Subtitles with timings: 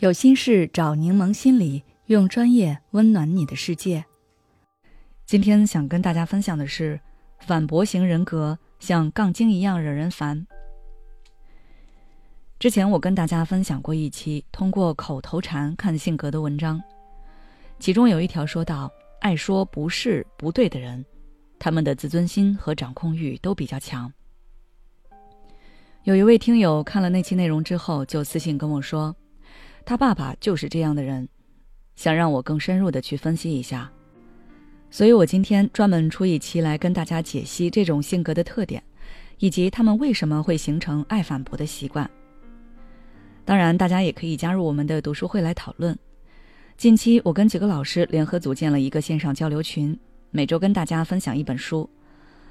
[0.00, 4.02] 有心事找柠檬心理，用专业温暖你的世界。
[5.26, 6.98] 今天想跟大家分享的是，
[7.40, 10.46] 反驳型人格像杠精一样惹人烦。
[12.58, 16.82] 之前我跟大家分享过一期通过口头禅看性格的文章，
[17.78, 18.90] 其中有一条说到，
[19.20, 21.04] 爱说不是不对的人，
[21.58, 24.10] 他们的自尊心和掌控欲都比较强。
[26.04, 29.14] 有一位听友看了那期内容之后，就私信跟我说。
[29.84, 31.28] 他爸爸就是这样的人，
[31.96, 33.90] 想让我更深入的去分析一下，
[34.90, 38.82] 所以我今天专门出一期来跟大家解析这种性格的特点，
[39.38, 42.08] 以及他们为什么会形成爱反驳的习惯。
[43.44, 45.98] 当然，大家也可以加入我们的读书会来讨论。
[46.76, 49.98] 近期我跟几个老师联合组建了一个线上交流群，
[50.30, 51.88] 每周跟大家分享一本书。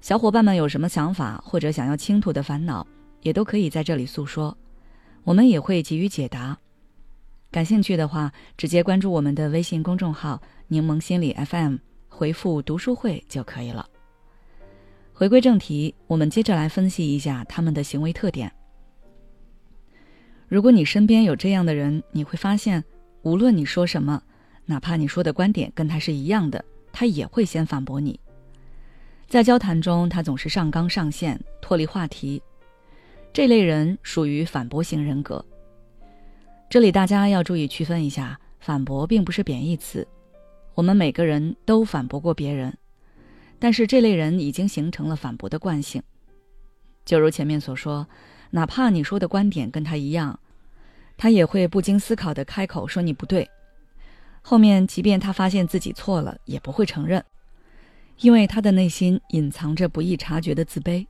[0.00, 2.86] 小伙伴们有什么想法或者想要倾吐的烦恼，
[3.22, 4.56] 也都可以在这里诉说，
[5.24, 6.58] 我们也会给予解答。
[7.50, 13.84] 感兴趣的话，直接关注我们的微信公众号“柠檬心理 FM”，回复“读书会”就可以了。
[15.12, 18.50] 回归正题，我们接着来分析一下他们的行为特点。
[20.46, 22.84] 如果你身边有这样的人，你会发现，
[23.22, 24.22] 无论你说什么，
[24.64, 28.18] 哪怕你说的观点跟他是一样的，他也会先反驳你。
[29.26, 32.40] 在交谈中，他总是上纲上线，脱离话题。
[33.32, 35.44] 这类人属于反驳型人格。
[36.70, 40.06] 这里大家要注意区分一下，反驳并不是贬义词，
[40.74, 42.72] 我们每个人都反驳过别人，
[43.58, 46.00] 但是这类人已经形成了反驳的惯性。
[47.04, 48.06] 就如前面所说，
[48.50, 50.38] 哪怕你说的观点跟他一样，
[51.16, 53.50] 他也会不经思考的开口说你不对，
[54.40, 57.24] 后面即便他发现自己错了，也不会承认，
[58.20, 61.04] 因为他的内心隐藏着不易察觉的自卑。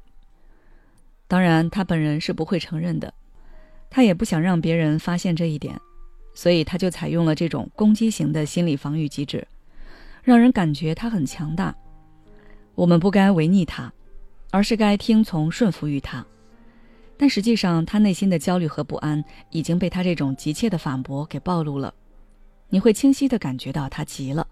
[1.28, 3.12] 当然，他本人是不会承认的。
[3.90, 5.78] 他也不想让别人发现这一点，
[6.32, 9.46] 所以他就采用了这种攻击型的心理防御机制，
[10.22, 11.74] 让人感觉他很强大。
[12.76, 13.92] 我们不该违逆他，
[14.50, 16.24] 而是该听从顺服于他。
[17.18, 21.92] 但实际上，他内心的焦虑和不安已经被他这种急切的反驳给暴露了。
[22.70, 24.46] 你会清晰的感觉到他急了。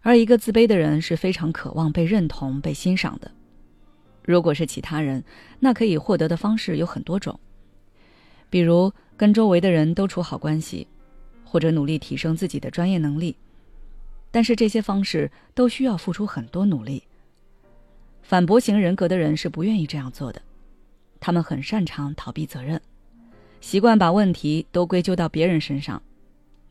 [0.00, 3.30] 而一个自卑的人是非常渴望被认同、被欣赏的。
[4.24, 5.22] 如果是其他人，
[5.60, 7.38] 那可以获得的方式有很多种。
[8.48, 10.86] 比如跟周围的人都处好关系，
[11.44, 13.36] 或者努力提升自己的专业能力，
[14.30, 17.02] 但是这些方式都需要付出很多努力。
[18.22, 20.42] 反驳型人格的人是不愿意这样做的，
[21.20, 22.80] 他们很擅长逃避责任，
[23.60, 26.02] 习惯把问题都归咎到别人身上，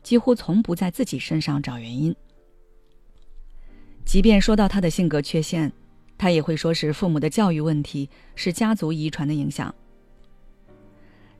[0.02, 2.14] 几乎从不在自己身上找原因。
[4.04, 5.72] 即便说到他的性格缺陷，
[6.16, 9.74] 他也会说是父母的教育问题，是家族遗传的影响。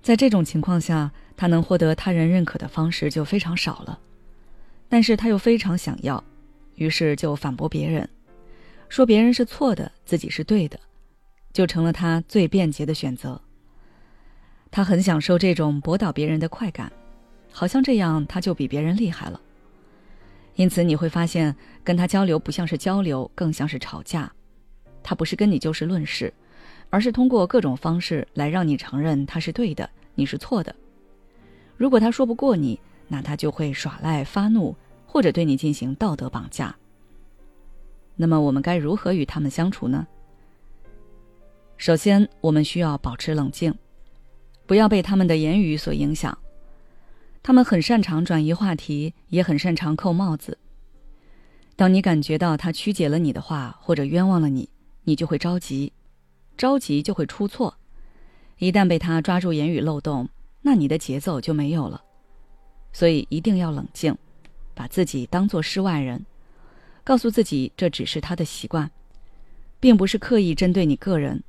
[0.07, 3.99] 在这种情况下，他能获得他人认可的方式就非常少了，
[4.89, 6.23] 但是他又非常想要，
[6.77, 8.09] 于是就反驳别人，
[8.89, 10.79] 说别人是错的，自己是对的，
[11.53, 13.41] 就成了他最便捷的选择。
[14.71, 16.93] 他很享受这种驳倒别人的快感，
[17.51, 19.41] 好像这样他就比别人厉害了。
[20.55, 21.53] 因此你会发现，
[21.83, 24.33] 跟他交流不像是交流，更像是吵架。
[25.03, 26.33] 他不是跟你就事论事。
[26.89, 30.75] 而是通过各种方式来让你承认他是对的，你是错的。
[31.77, 34.75] 如果他说不过你，那他就会耍赖发怒，
[35.07, 36.75] 或者对你进行道德绑架。
[38.17, 40.07] 那么我们该如何与他们相处呢？
[41.77, 43.73] 首先，我们需要保持冷静，
[44.67, 46.37] 不要被他们的言语所影响。
[47.43, 50.59] 他们很擅长转移话题，也很擅长扣帽子。
[51.77, 54.69] 当你感觉到他曲解了你的话，或者冤枉了你，
[55.05, 55.93] 你就会着急。
[56.57, 57.77] 着急就会出错，
[58.59, 60.29] 一旦被他抓住言语漏洞，
[60.63, 62.03] 那你的节奏就没有了。
[62.93, 64.17] 所以一定要冷静，
[64.75, 66.25] 把自己当作世外人，
[67.05, 68.91] 告诉自己这只是他的习惯，
[69.79, 71.43] 并不是刻意针对你个人，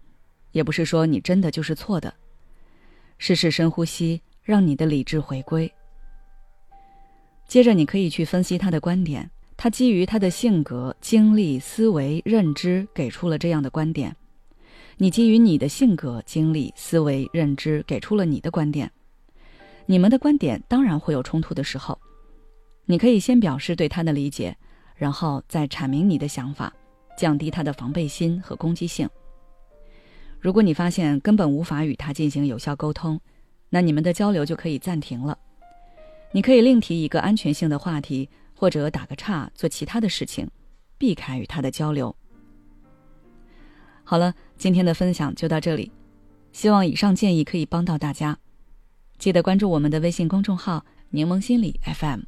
[0.51, 2.13] 也不是说你真的就是错的。
[3.17, 5.73] 试试深呼吸，让你的理智回归。
[7.47, 14.13] 接着你可以去分析他的观点，他基于他的性格、经历、思维、认知给出了这样的观点。
[14.99, 18.91] 你基于你的性格、经历、思维、认知，给出了你的观点。
[19.85, 21.97] 你们的观点当然会有冲突的时候，
[22.85, 24.57] 你可以先表示对他的理解，
[24.95, 26.73] 然后再阐明你的想法，
[27.15, 29.07] 降低他的防备心和攻击性。
[30.39, 33.19] 如果你发现根本无法与他进行有效沟通，
[33.69, 35.37] 那你们的交流就可以暂停了。
[36.31, 40.49] 你可以另提一个安全性的话题，或者打个岔，做其他的事情，
[40.97, 42.13] 避开与他的交流。
[44.03, 45.91] 好了，今天的分享就到这里，
[46.51, 48.37] 希望以上建议可以帮到大家。
[49.17, 52.21] 记得关注我们的微信公众号“柠檬心理 FM”。